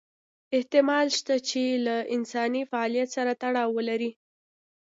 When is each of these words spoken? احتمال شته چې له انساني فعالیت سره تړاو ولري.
احتمال 0.57 1.07
شته 1.17 1.35
چې 1.49 1.61
له 1.85 1.95
انساني 2.15 2.61
فعالیت 2.71 3.09
سره 3.17 3.31
تړاو 3.41 3.69
ولري. 3.77 4.11